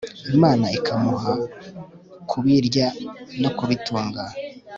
[0.33, 1.33] imana ikamuha
[2.29, 2.87] kubirya
[3.41, 4.23] no kubitunga